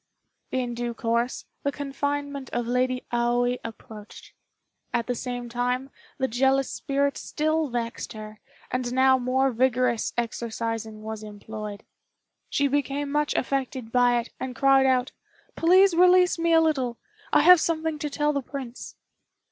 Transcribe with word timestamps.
In 0.51 0.73
due 0.73 0.95
course, 0.95 1.45
the 1.61 1.71
confinement 1.71 2.49
of 2.53 2.65
Lady 2.65 3.03
Aoi 3.13 3.59
approached. 3.63 4.33
At 4.91 5.05
the 5.05 5.13
same 5.13 5.47
time, 5.47 5.91
the 6.17 6.27
jealous 6.27 6.71
spirit 6.71 7.17
still 7.19 7.67
vexed 7.69 8.13
her, 8.13 8.39
and 8.71 8.93
now 8.95 9.19
more 9.19 9.51
vigorous 9.51 10.11
exorcising 10.17 11.03
was 11.03 11.21
employed. 11.21 11.83
She 12.49 12.67
became 12.67 13.11
much 13.11 13.35
affected 13.35 13.91
by 13.91 14.19
it, 14.19 14.31
and 14.39 14.55
cried 14.55 14.87
out, 14.87 15.11
"Please 15.55 15.95
release 15.95 16.39
me 16.39 16.51
a 16.51 16.61
little; 16.61 16.97
I 17.31 17.41
have 17.41 17.61
something 17.61 17.99
to 17.99 18.09
tell 18.09 18.33
the 18.33 18.41
Prince." 18.41 18.95